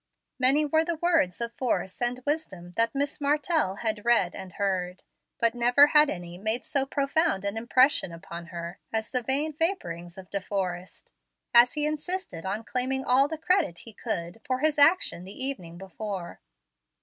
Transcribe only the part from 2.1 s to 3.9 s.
wisdom that Miss Martell